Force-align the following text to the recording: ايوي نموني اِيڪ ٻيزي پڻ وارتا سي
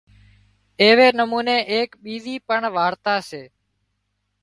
ايوي 0.81 1.07
نموني 1.19 1.57
اِيڪ 1.71 1.89
ٻيزي 2.03 2.35
پڻ 2.47 2.61
وارتا 2.75 3.15
سي 3.29 3.43